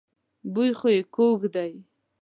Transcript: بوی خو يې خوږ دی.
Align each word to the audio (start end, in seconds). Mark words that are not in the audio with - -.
بوی 0.53 0.71
خو 0.79 0.87
يې 0.95 1.01
خوږ 1.13 1.41
دی. 1.55 1.71